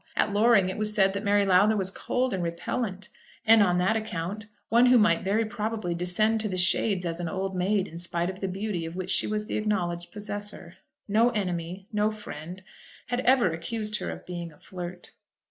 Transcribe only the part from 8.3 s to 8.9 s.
the beauty